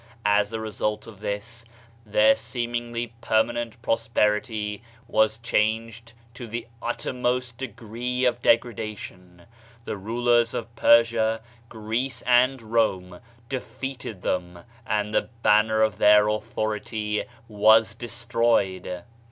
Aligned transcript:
As 0.25 0.51
a 0.51 0.59
result 0.59 1.05
of 1.05 1.19
this, 1.19 1.63
their 2.07 2.35
seemingly 2.35 3.13
permanent 3.21 3.79
prosperity 3.83 4.81
was 5.07 5.37
changed 5.37 6.13
to 6.33 6.47
the 6.47 6.65
uttermost 6.81 7.59
degree 7.59 8.25
of 8.25 8.41
degradation; 8.41 9.43
the 9.85 9.97
rulers 9.97 10.55
of 10.55 10.75
Persia, 10.75 11.39
Greece 11.69 12.23
and 12.23 12.63
Rome 12.63 13.19
defeated 13.47 14.23
them; 14.23 14.63
and 14.87 15.13
the 15.13 15.29
banner 15.43 15.83
of 15.83 15.99
their 15.99 16.27
authority 16.29 17.23
was 17.47 17.93
destroyed. 17.93 19.03